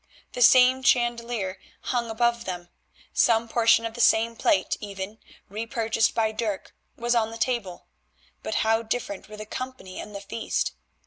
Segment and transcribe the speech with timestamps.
[0.33, 2.69] The same chandelier hung above them,
[3.13, 7.85] some portion of the same plate, even, repurchased by Dirk, was on the table,
[8.41, 10.71] but how different were the company and the feast!